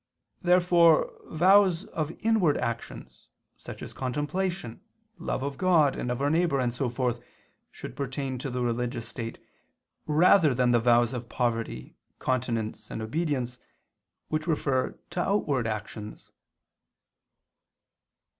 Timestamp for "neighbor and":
6.27-6.73